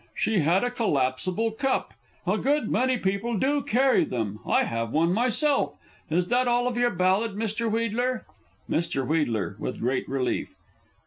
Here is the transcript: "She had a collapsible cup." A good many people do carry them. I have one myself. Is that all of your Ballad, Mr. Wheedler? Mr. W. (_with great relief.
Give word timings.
"She 0.15 0.39
had 0.39 0.63
a 0.63 0.71
collapsible 0.71 1.51
cup." 1.51 1.93
A 2.25 2.35
good 2.39 2.71
many 2.71 2.97
people 2.97 3.37
do 3.37 3.61
carry 3.61 4.03
them. 4.03 4.39
I 4.47 4.63
have 4.63 4.91
one 4.91 5.13
myself. 5.13 5.77
Is 6.09 6.25
that 6.29 6.47
all 6.47 6.67
of 6.67 6.75
your 6.75 6.89
Ballad, 6.89 7.35
Mr. 7.35 7.69
Wheedler? 7.71 8.25
Mr. 8.67 9.01
W. 9.05 9.25
(_with 9.59 9.79
great 9.79 10.09
relief. 10.09 10.55